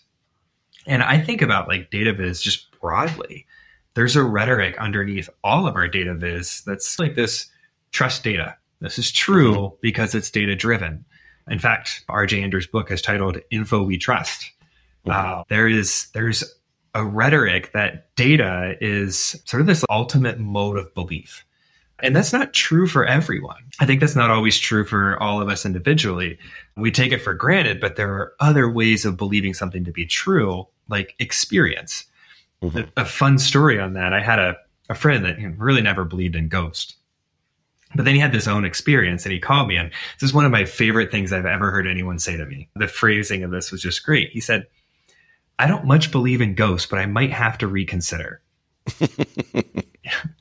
[0.86, 3.44] And I think about like data viz just broadly.
[3.92, 7.50] There's a rhetoric underneath all of our data viz that's like this
[7.90, 9.76] trust data this is true mm-hmm.
[9.80, 11.04] because it's data driven.
[11.48, 14.50] In fact, RJ Andrews' book is titled "Info We Trust."
[15.06, 16.44] Uh, there is there's
[16.94, 21.44] a rhetoric that data is sort of this ultimate mode of belief.
[22.02, 23.62] And that's not true for everyone.
[23.78, 26.36] I think that's not always true for all of us individually.
[26.76, 30.04] We take it for granted, but there are other ways of believing something to be
[30.04, 32.04] true, like experience.
[32.60, 32.78] Mm-hmm.
[32.78, 34.56] A, a, fun story on that I had a,
[34.88, 36.96] a friend that really never believed in ghosts.
[37.94, 39.76] But then he had this own experience and he called me.
[39.76, 42.68] And this is one of my favorite things I've ever heard anyone say to me.
[42.74, 44.30] The phrasing of this was just great.
[44.30, 44.66] He said,
[45.58, 48.40] I don't much believe in ghosts, but I might have to reconsider.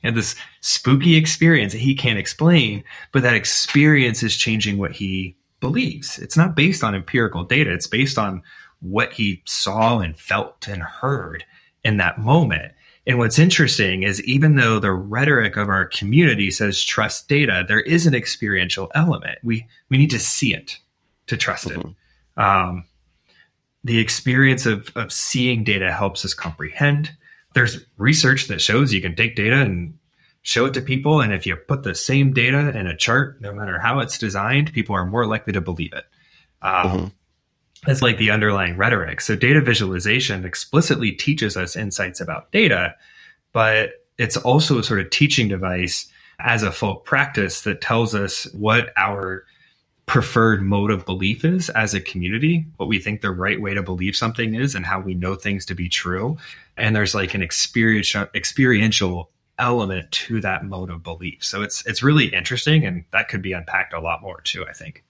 [0.02, 5.36] and this spooky experience that he can't explain, but that experience is changing what he
[5.60, 6.18] believes.
[6.18, 8.42] It's not based on empirical data, it's based on
[8.80, 11.44] what he saw and felt and heard
[11.84, 12.72] in that moment.
[13.06, 17.80] And what's interesting is even though the rhetoric of our community says trust data, there
[17.80, 19.38] is an experiential element.
[19.42, 20.78] We we need to see it
[21.26, 21.88] to trust mm-hmm.
[21.88, 22.42] it.
[22.42, 22.84] Um,
[23.84, 27.10] the experience of, of seeing data helps us comprehend.
[27.54, 29.98] There's research that shows you can take data and
[30.42, 31.20] show it to people.
[31.20, 34.72] And if you put the same data in a chart, no matter how it's designed,
[34.72, 36.04] people are more likely to believe it.
[36.62, 37.06] Um, mm-hmm.
[37.86, 39.20] That's like the underlying rhetoric.
[39.20, 42.94] So data visualization explicitly teaches us insights about data,
[43.52, 46.06] but it's also a sort of teaching device
[46.38, 49.44] as a folk practice that tells us what our
[50.06, 53.82] preferred mode of belief is as a community, what we think the right way to
[53.82, 56.36] believe something is, and how we know things to be true.
[56.76, 61.44] And there's like an experiential experiential element to that mode of belief.
[61.44, 64.64] So it's it's really interesting, and that could be unpacked a lot more too.
[64.68, 65.04] I think.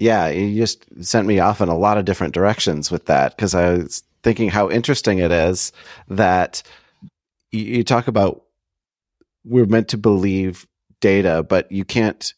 [0.00, 3.54] Yeah, you just sent me off in a lot of different directions with that because
[3.54, 5.72] I was thinking how interesting it is
[6.08, 6.62] that
[7.52, 8.42] you, you talk about
[9.44, 10.66] we're meant to believe
[11.00, 12.32] data, but you can't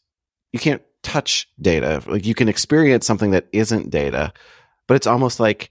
[0.51, 2.03] you can't touch data.
[2.05, 4.33] Like you can experience something that isn't data,
[4.85, 5.69] but it's almost like,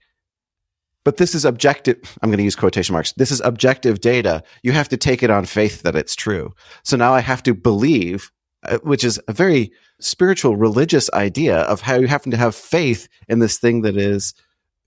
[1.03, 2.17] but this is objective.
[2.23, 3.11] I'm going to use quotation marks.
[3.13, 4.43] This is objective data.
[4.63, 6.55] You have to take it on faith that it's true.
[6.83, 8.31] So now I have to believe,
[8.83, 13.39] which is a very spiritual, religious idea of how you happen to have faith in
[13.39, 14.33] this thing that is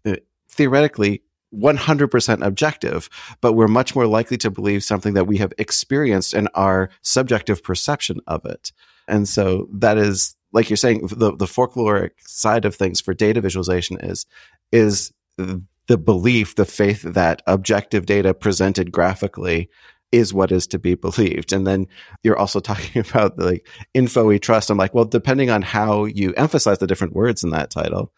[0.04, 0.16] uh,
[0.48, 1.22] theoretically
[1.54, 3.08] 100% objective,
[3.40, 7.62] but we're much more likely to believe something that we have experienced in our subjective
[7.62, 8.72] perception of it.
[9.08, 13.42] And so that is like you're saying, the, the folkloric side of things for data
[13.42, 14.24] visualization is,
[14.72, 19.68] is the belief, the faith that objective data presented graphically
[20.16, 21.52] is what is to be believed.
[21.52, 21.87] And then
[22.22, 24.70] you're also talking about the like info we trust.
[24.70, 28.12] I'm like, well, depending on how you emphasize the different words in that title,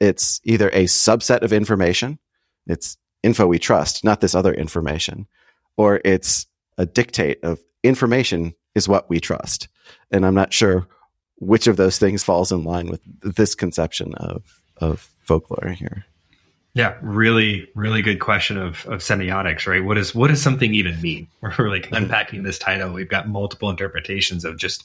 [0.00, 2.18] it's either a subset of information,
[2.66, 5.28] it's info we trust, not this other information,
[5.76, 6.46] or it's
[6.78, 9.68] a dictate of information is what we trust.
[10.10, 10.88] And I'm not sure
[11.36, 16.04] which of those things falls in line with this conception of of folklore here.
[16.74, 19.84] Yeah, really, really good question of, of semiotics, right?
[19.84, 21.28] What is what does something even mean?
[21.40, 21.94] We're like mm-hmm.
[21.96, 22.92] unpacking this title.
[22.92, 24.84] We've got multiple interpretations of just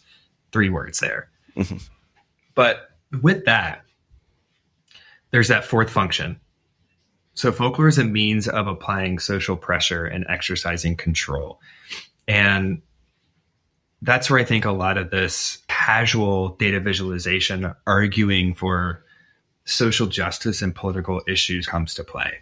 [0.51, 1.29] three words there.
[1.55, 1.77] Mm-hmm.
[2.55, 2.89] But
[3.21, 3.83] with that,
[5.31, 6.39] there's that fourth function.
[7.35, 11.59] So folklore is a means of applying social pressure and exercising control.
[12.27, 12.81] And
[14.01, 19.03] that's where I think a lot of this casual data visualization arguing for
[19.67, 22.39] social justice and political issues comes to play.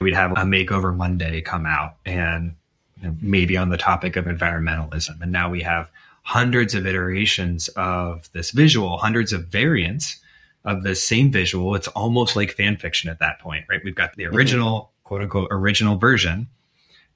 [0.00, 2.54] We'd have a makeover Monday come out and
[3.00, 5.20] you know, maybe on the topic of environmentalism.
[5.20, 5.90] And now we have
[6.22, 10.20] hundreds of iterations of this visual, hundreds of variants
[10.64, 11.74] of the same visual.
[11.74, 13.80] It's almost like fan fiction at that point, right?
[13.84, 14.36] We've got the mm-hmm.
[14.36, 15.08] original, mm-hmm.
[15.08, 16.48] quote unquote, original version.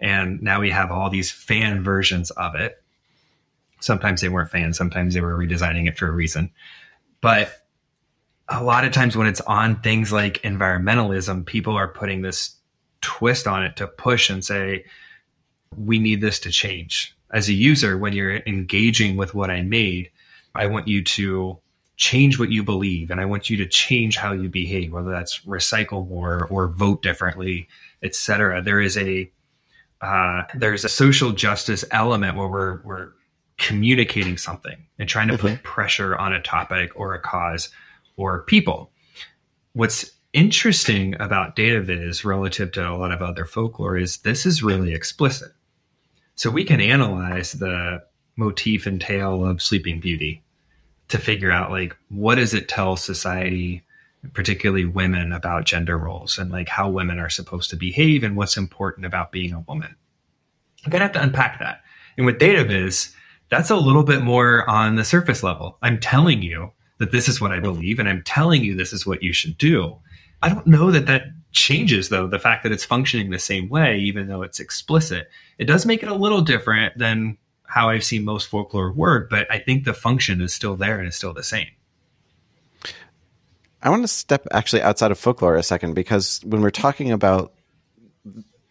[0.01, 2.83] And now we have all these fan versions of it
[3.81, 6.51] Sometimes they weren't fans, sometimes they were redesigning it for a reason.
[7.21, 7.51] But
[8.49, 12.57] a lot of times when it's on things like environmentalism, people are putting this
[13.01, 14.85] twist on it to push and say,
[15.77, 17.15] we need this to change.
[17.31, 20.11] As a user, when you're engaging with what I made,
[20.55, 21.59] I want you to
[21.97, 25.41] change what you believe and I want you to change how you behave, whether that's
[25.41, 27.69] recycle more or vote differently,
[28.03, 28.63] etc.
[28.63, 29.31] There is a
[30.01, 33.09] uh, there's a social justice element where we're we're
[33.59, 35.63] communicating something and trying to put mm-hmm.
[35.65, 37.71] pressure on a topic or a cause
[38.19, 38.91] or people.
[39.73, 44.63] What's interesting about data viz relative to a lot of other folklore is this is
[44.63, 45.53] really explicit.
[46.35, 48.03] So we can analyze the
[48.37, 50.43] motif and tale of Sleeping Beauty
[51.09, 53.83] to figure out like what does it tell society,
[54.35, 58.57] particularly women, about gender roles and like how women are supposed to behave and what's
[58.57, 59.97] important about being a woman.
[60.85, 61.83] I'm gonna have to unpack that.
[62.16, 63.14] And with data viz,
[63.49, 65.79] that's a little bit more on the surface level.
[65.83, 69.07] I'm telling you that this is what I believe, and I'm telling you this is
[69.07, 69.96] what you should do.
[70.42, 73.99] I don't know that that changes, though, the fact that it's functioning the same way,
[73.99, 75.28] even though it's explicit.
[75.59, 79.51] It does make it a little different than how I've seen most folklore work, but
[79.51, 81.68] I think the function is still there and is still the same.
[83.82, 87.53] I want to step actually outside of folklore a second because when we're talking about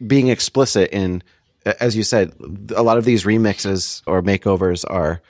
[0.06, 1.24] being explicit in
[1.80, 2.34] as you said,
[2.76, 5.22] a lot of these remixes or makeovers are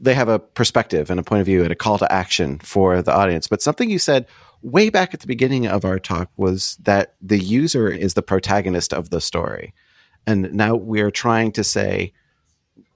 [0.00, 3.02] they have a perspective and a point of view and a call to action for
[3.02, 3.46] the audience.
[3.46, 4.26] But something you said
[4.62, 8.92] way back at the beginning of our talk was that the user is the protagonist
[8.92, 9.74] of the story.
[10.26, 12.12] And now we're trying to say,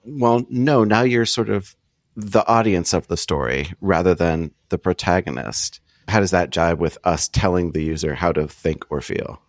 [0.05, 1.75] well, no, now you're sort of
[2.17, 5.81] the audience of the story rather than the protagonist.
[6.09, 9.41] How does that jive with us telling the user how to think or feel?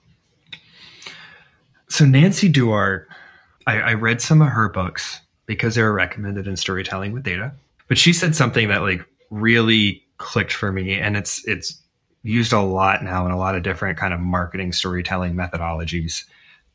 [1.90, 3.06] So, Nancy Duarte,
[3.68, 7.54] I, I read some of her books because they were recommended in storytelling with data.
[7.88, 11.82] But she said something that like really clicked for me and it's it's
[12.24, 16.24] used a lot now in a lot of different kind of marketing storytelling methodologies.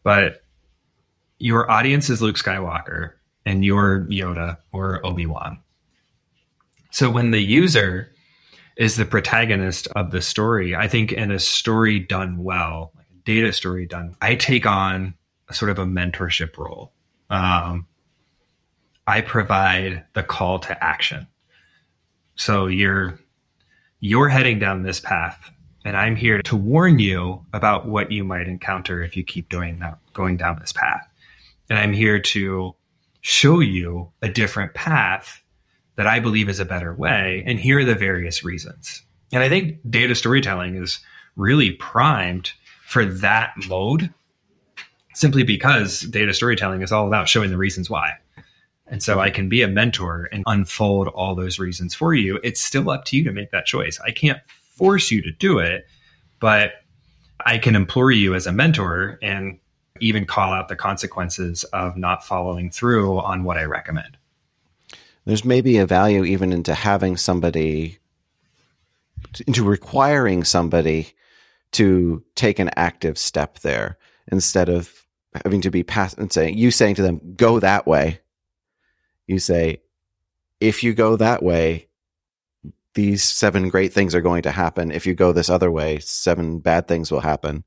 [0.02, 0.44] But
[1.38, 3.12] your audience is Luke Skywalker
[3.44, 5.58] and you're Yoda or Obi-Wan.
[6.90, 8.12] So when the user
[8.76, 13.24] is the protagonist of the story, I think in a story done well, like a
[13.24, 15.14] data story done, I take on
[15.50, 16.92] sort of a mentorship role.
[17.28, 17.86] Um,
[19.10, 21.26] I provide the call to action.
[22.36, 23.18] So you're
[23.98, 25.50] you're heading down this path
[25.84, 29.80] and I'm here to warn you about what you might encounter if you keep doing
[29.80, 31.10] that going down this path.
[31.68, 32.76] And I'm here to
[33.20, 35.42] show you a different path
[35.96, 39.02] that I believe is a better way and here are the various reasons.
[39.32, 41.00] And I think data storytelling is
[41.34, 42.52] really primed
[42.86, 44.14] for that mode
[45.14, 48.12] simply because data storytelling is all about showing the reasons why.
[48.90, 52.40] And so I can be a mentor and unfold all those reasons for you.
[52.42, 54.00] It's still up to you to make that choice.
[54.00, 55.86] I can't force you to do it,
[56.40, 56.72] but
[57.46, 59.58] I can implore you as a mentor and
[60.00, 64.16] even call out the consequences of not following through on what I recommend.
[65.24, 67.98] There's maybe a value even into having somebody,
[69.46, 71.12] into requiring somebody
[71.72, 73.98] to take an active step there
[74.32, 75.06] instead of
[75.44, 78.18] having to be passed and saying, you saying to them, go that way
[79.30, 79.80] you say,
[80.60, 81.88] if you go that way,
[82.94, 84.90] these seven great things are going to happen.
[84.90, 87.64] If you go this other way, seven bad things will happen.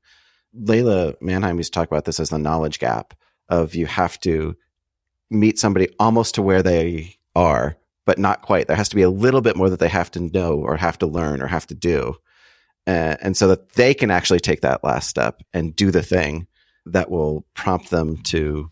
[0.52, 3.14] Leila Manheim used to talk about this as the knowledge gap
[3.48, 4.56] of you have to
[5.30, 8.68] meet somebody almost to where they are, but not quite.
[8.68, 10.98] There has to be a little bit more that they have to know or have
[10.98, 12.14] to learn or have to do.
[12.86, 16.46] Uh, and so that they can actually take that last step and do the thing
[16.84, 18.70] that will prompt them to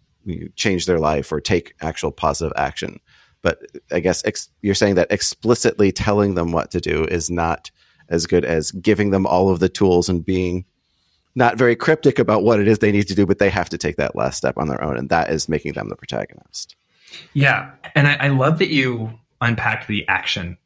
[0.56, 3.00] change their life or take actual positive action.
[3.42, 3.60] But
[3.90, 7.70] I guess ex- you're saying that explicitly telling them what to do is not
[8.08, 10.64] as good as giving them all of the tools and being
[11.34, 13.78] not very cryptic about what it is they need to do, but they have to
[13.78, 14.96] take that last step on their own.
[14.96, 16.76] And that is making them the protagonist.
[17.32, 17.70] Yeah.
[17.94, 20.58] And I, I love that you unpacked the action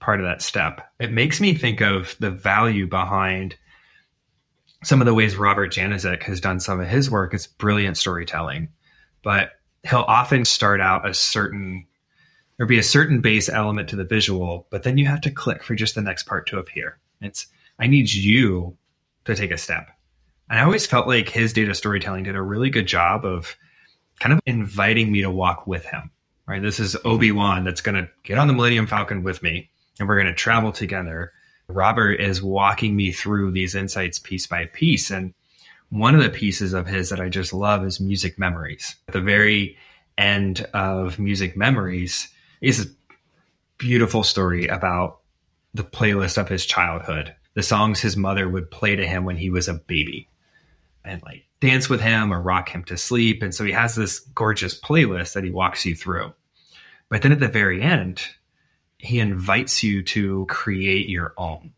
[0.00, 0.90] part of that step.
[0.98, 3.56] It makes me think of the value behind
[4.82, 7.34] some of the ways Robert Janezic has done some of his work.
[7.34, 8.68] It's brilliant storytelling
[9.28, 11.86] but he'll often start out a certain
[12.56, 15.62] there be a certain base element to the visual, but then you have to click
[15.62, 16.98] for just the next part to appear.
[17.20, 17.46] It's
[17.78, 18.78] I need you
[19.26, 19.90] to take a step.
[20.48, 23.54] And I always felt like his data storytelling did a really good job of
[24.18, 26.10] kind of inviting me to walk with him.
[26.46, 26.62] Right?
[26.62, 29.68] This is Obi-Wan that's going to get on the Millennium Falcon with me
[30.00, 31.34] and we're going to travel together.
[31.68, 35.34] Robert is walking me through these insights piece by piece and
[35.90, 38.96] one of the pieces of his that I just love is Music Memories.
[39.08, 39.76] At the very
[40.16, 42.28] end of Music Memories
[42.60, 42.90] is a
[43.78, 45.20] beautiful story about
[45.74, 49.50] the playlist of his childhood, the songs his mother would play to him when he
[49.50, 50.28] was a baby
[51.04, 53.42] and like dance with him or rock him to sleep.
[53.42, 56.32] And so he has this gorgeous playlist that he walks you through.
[57.08, 58.22] But then at the very end,
[58.98, 61.72] he invites you to create your own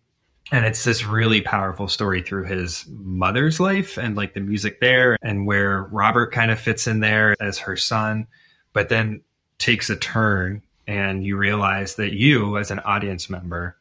[0.52, 5.16] and it's this really powerful story through his mother's life and like the music there
[5.22, 8.26] and where Robert kind of fits in there as her son,
[8.72, 9.22] but then
[9.58, 13.76] takes a turn and you realize that you as an audience member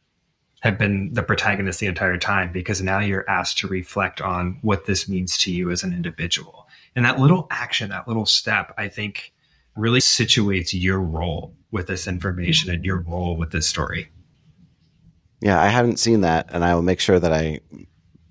[0.60, 4.86] have been the protagonist the entire time because now you're asked to reflect on what
[4.86, 6.68] this means to you as an individual.
[6.96, 9.34] And that little action, that little step, I think
[9.76, 14.10] really situates your role with this information and your role with this story.
[15.42, 17.60] Yeah, I haven't seen that, and I will make sure that I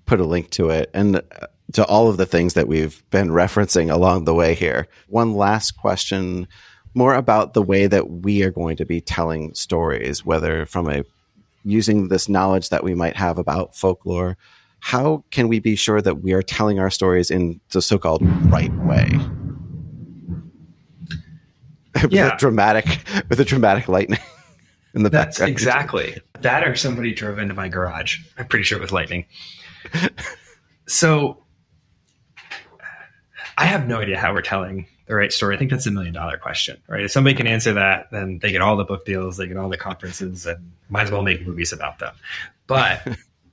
[0.05, 1.21] put a link to it and uh,
[1.73, 4.87] to all of the things that we've been referencing along the way here.
[5.07, 6.47] One last question
[6.95, 11.03] more about the way that we are going to be telling stories, whether from a
[11.63, 14.37] using this knowledge that we might have about folklore,
[14.79, 18.73] how can we be sure that we are telling our stories in the so-called right
[18.85, 19.09] way?
[22.09, 22.29] Yeah.
[22.29, 22.85] with dramatic
[23.29, 24.19] with a dramatic lightning
[24.93, 25.51] in the That's background.
[25.51, 28.19] exactly that, or somebody drove into my garage.
[28.37, 29.25] I'm pretty sure it was lightning.
[30.87, 31.43] so
[33.57, 35.55] I have no idea how we're telling the right story.
[35.55, 37.03] I think that's a million dollar question, right?
[37.03, 39.69] If somebody can answer that, then they get all the book deals, they get all
[39.69, 42.13] the conferences, and might as well make movies about them.
[42.67, 43.05] But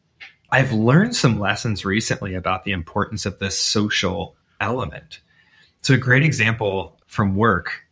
[0.51, 5.21] I've learned some lessons recently about the importance of this social element.
[5.83, 7.86] So, a great example from work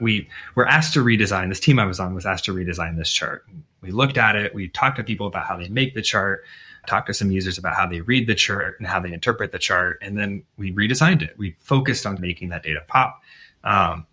[0.00, 3.10] we were asked to redesign this team I was on was asked to redesign this
[3.10, 3.46] chart.
[3.80, 6.44] We looked at it, we talked to people about how they make the chart,
[6.86, 9.58] talked to some users about how they read the chart and how they interpret the
[9.58, 11.36] chart, and then we redesigned it.
[11.38, 13.20] We focused on making that data pop.
[13.64, 14.06] Um,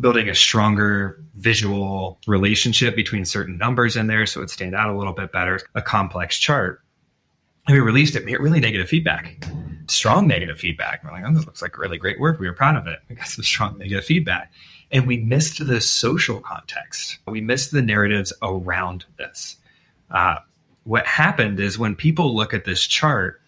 [0.00, 4.96] building a stronger visual relationship between certain numbers in there so it stand out a
[4.96, 6.80] little bit better, a complex chart.
[7.66, 9.44] And we released it, we get really negative feedback,
[9.86, 11.04] strong negative feedback.
[11.04, 12.40] We're like, oh, this looks like really great work.
[12.40, 13.00] We were proud of it.
[13.08, 14.50] We got some strong negative feedback.
[14.92, 17.18] And we missed the social context.
[17.26, 19.56] We missed the narratives around this.
[20.10, 20.36] Uh,
[20.84, 23.40] what happened is when people look at this chart,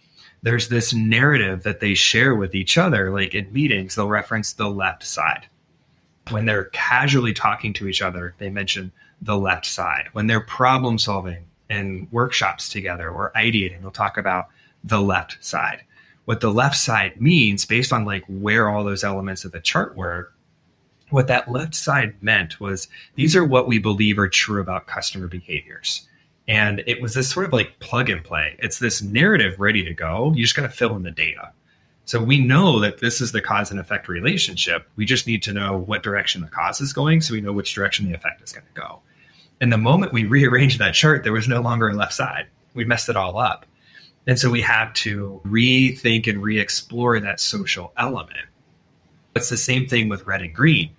[0.43, 3.11] there's this narrative that they share with each other.
[3.11, 5.47] Like in meetings, they'll reference the left side
[6.31, 10.09] when they're casually talking to each other, they mention the left side.
[10.13, 14.49] When they're problem solving in workshops together or ideating, they'll talk about
[14.85, 15.83] the left side.
[16.25, 19.97] What the left side means, based on like where all those elements of the chart
[19.97, 20.32] were,
[21.13, 25.29] what that left side meant was these are what we believe are true about customer
[25.29, 26.09] behaviors.
[26.49, 28.57] And it was this sort of like plug and play.
[28.59, 30.33] It's this narrative ready to go.
[30.35, 31.53] You just got to fill in the data.
[32.05, 34.89] So we know that this is the cause and effect relationship.
[34.97, 37.75] We just need to know what direction the cause is going so we know which
[37.75, 39.01] direction the effect is going to go.
[39.61, 42.47] And the moment we rearranged that chart, there was no longer a left side.
[42.75, 43.67] We messed it all up.
[44.27, 48.47] And so we have to rethink and re explore that social element.
[49.35, 50.91] It's the same thing with red and green.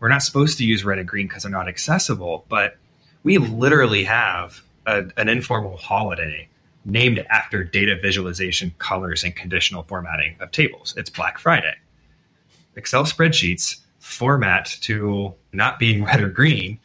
[0.00, 2.76] We're not supposed to use red and green because they're not accessible, but
[3.22, 6.48] we literally have a, an informal holiday
[6.84, 10.94] named after data visualization, colors, and conditional formatting of tables.
[10.96, 11.74] It's Black Friday.
[12.76, 16.78] Excel spreadsheets format to not being red or green,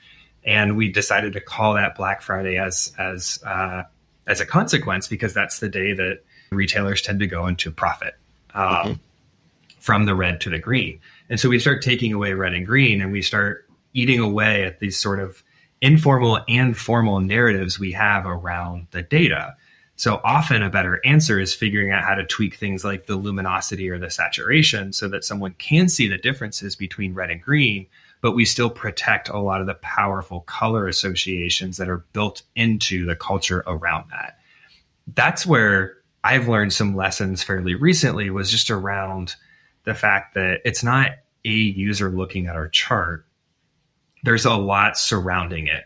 [0.43, 3.83] and we decided to call that Black Friday as as uh,
[4.27, 6.19] as a consequence because that's the day that
[6.51, 8.15] retailers tend to go into profit
[8.53, 8.93] um, mm-hmm.
[9.79, 10.99] from the red to the green.
[11.29, 14.79] And so we start taking away red and green, and we start eating away at
[14.79, 15.43] these sort of
[15.81, 19.55] informal and formal narratives we have around the data.
[19.97, 23.89] So often a better answer is figuring out how to tweak things like the luminosity
[23.89, 27.87] or the saturation so that someone can see the differences between red and green,
[28.19, 33.05] but we still protect a lot of the powerful color associations that are built into
[33.05, 34.37] the culture around that.
[35.13, 39.35] That's where I've learned some lessons fairly recently was just around
[39.85, 41.11] the fact that it's not
[41.45, 43.25] a user looking at our chart.
[44.23, 45.83] There's a lot surrounding it.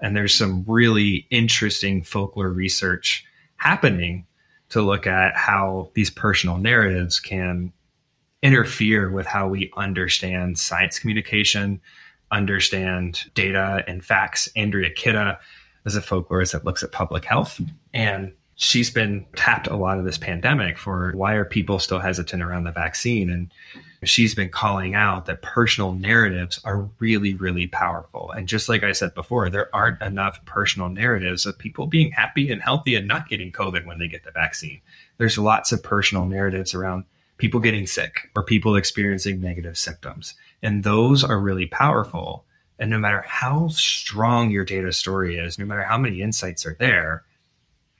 [0.00, 3.24] And there's some really interesting folklore research
[3.56, 4.26] happening
[4.70, 7.72] to look at how these personal narratives can
[8.42, 11.80] interfere with how we understand science communication,
[12.30, 14.48] understand data and facts.
[14.56, 15.38] Andrea Kitta
[15.84, 17.60] is a folklorist that looks at public health
[17.92, 18.32] and
[18.62, 22.64] she's been tapped a lot of this pandemic for why are people still hesitant around
[22.64, 23.50] the vaccine and
[24.04, 28.30] she's been calling out that personal narratives are really, really powerful.
[28.32, 32.52] And just like I said before, there aren't enough personal narratives of people being happy
[32.52, 34.82] and healthy and not getting COVID when they get the vaccine.
[35.16, 37.04] There's lots of personal narratives around
[37.38, 40.34] people getting sick or people experiencing negative symptoms.
[40.62, 42.44] And those are really powerful.
[42.78, 46.76] And no matter how strong your data story is, no matter how many insights are
[46.78, 47.24] there,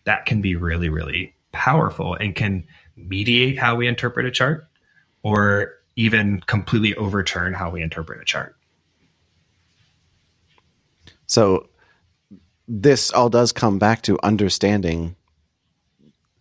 [0.05, 4.69] that can be really, really powerful and can mediate how we interpret a chart
[5.23, 8.57] or even completely overturn how we interpret a chart.
[11.27, 11.69] So
[12.67, 15.17] this all does come back to understanding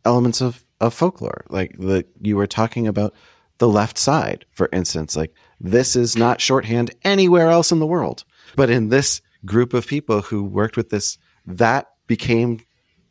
[0.05, 1.45] elements of, of folklore.
[1.49, 3.13] Like the you were talking about
[3.57, 5.15] the left side, for instance.
[5.15, 8.23] Like this is not shorthand anywhere else in the world.
[8.55, 12.61] But in this group of people who worked with this, that became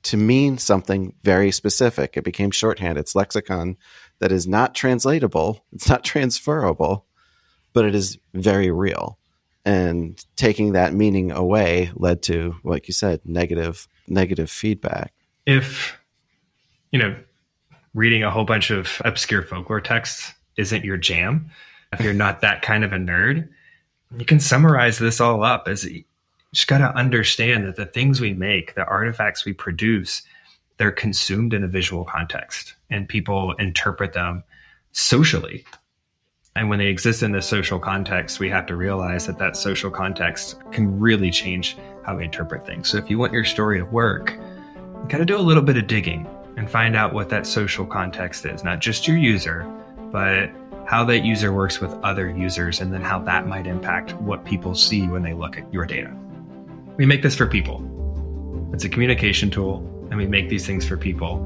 [0.09, 2.17] to mean something very specific.
[2.17, 2.97] It became shorthand.
[2.97, 3.77] It's lexicon
[4.21, 7.05] that is not translatable, it's not transferable,
[7.75, 9.19] but it is very real.
[9.65, 15.13] And taking that meaning away led to, like you said, negative negative feedback.
[15.45, 15.99] If
[16.91, 17.15] you know,
[17.95, 21.51] reading a whole bunch of obscure folklore texts isn't your jam,
[21.93, 23.49] if you're not that kind of a nerd,
[24.17, 25.87] you can summarize this all up as
[26.53, 30.23] just got to understand that the things we make, the artifacts we produce,
[30.79, 34.43] they're consumed in a visual context and people interpret them
[34.93, 35.65] socially.
[36.57, 39.91] And when they exist in this social context, we have to realize that that social
[39.91, 42.89] context can really change how we interpret things.
[42.89, 45.77] So if you want your story to work, you got to do a little bit
[45.77, 46.27] of digging
[46.57, 49.71] and find out what that social context is, not just your user,
[50.11, 50.51] but
[50.87, 54.75] how that user works with other users and then how that might impact what people
[54.75, 56.13] see when they look at your data.
[56.99, 57.81] We make this for people.
[58.75, 59.77] It's a communication tool
[60.11, 61.37] and we make these things for people.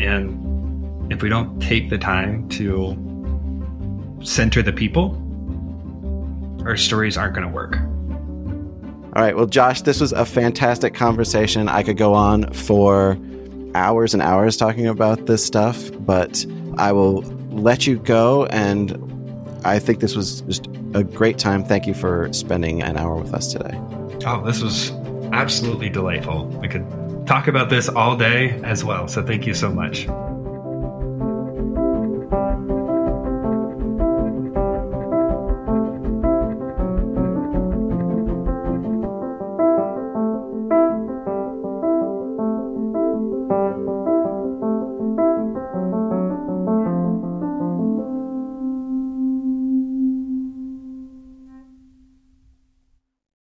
[0.00, 2.96] And if we don't take the time to
[4.24, 5.14] center the people,
[6.66, 7.76] our stories aren't going to work.
[9.14, 9.36] All right.
[9.36, 11.68] Well, Josh, this was a fantastic conversation.
[11.68, 13.16] I could go on for
[13.76, 16.44] hours and hours talking about this stuff, but
[16.76, 17.22] I will
[17.52, 18.46] let you go.
[18.46, 18.98] And
[19.64, 21.62] I think this was just a great time.
[21.62, 23.78] Thank you for spending an hour with us today.
[24.30, 24.90] Oh, this was
[25.32, 26.44] absolutely delightful.
[26.60, 26.86] We could
[27.26, 29.08] talk about this all day as well.
[29.08, 30.06] So thank you so much.